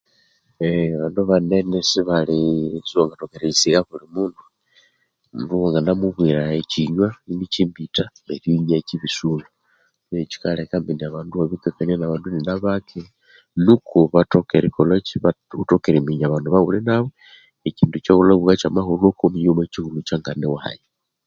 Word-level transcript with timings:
Eeh 0.65 0.89
abandu 1.07 1.21
banene 1.29 1.77
sibali 1.89 2.39
siwangathoka 2.87 3.35
eriyisagha 3.37 3.79
obuli 3.85 4.05
mundu, 4.15 4.43
omundu 5.31 5.53
wanginamubwira 5.61 6.41
ekyinwaa 6.61 7.17
inikyembitha 7.31 8.05
neryo 8.25 8.49
inakyibisulha. 8.57 9.49
Neryo 10.07 10.25
kyikaleka 10.29 10.73
iwabya 10.75 11.07
iwanginakania 11.07 11.97
nabandu 11.97 12.27
ininabake 12.27 13.01
Niko 13.65 13.97
iwathoka 14.07 15.89
eriminya 15.91 16.23
abandu 16.27 16.47
abaghulinanbo 16.49 17.09
ekyindu 17.67 17.95
ekyaghulyabugha 17.97 18.59
kyamahulhuka, 18.59 19.21
iwathoka 19.25 19.33
eriminya 19.37 19.77
oyulyakyihulhukaya 19.81 20.17
nganiwahayi. 20.21 20.83